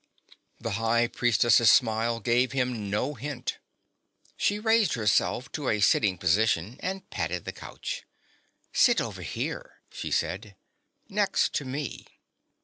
The 0.59 0.79
High 0.83 1.05
Priestess's 1.05 1.71
smile 1.71 2.19
gave 2.19 2.53
him 2.53 2.89
no 2.89 3.13
hint. 3.13 3.59
She 4.35 4.57
raised 4.57 4.95
herself 4.95 5.51
to 5.51 5.69
a 5.69 5.79
sitting 5.79 6.17
position 6.17 6.77
and 6.79 7.07
patted 7.11 7.45
the 7.45 7.51
couch. 7.53 8.01
"Sit 8.73 8.99
over 8.99 9.21
here," 9.21 9.83
she 9.91 10.09
said. 10.09 10.55
"Next 11.07 11.53
to 11.53 11.65
me." 11.65 12.07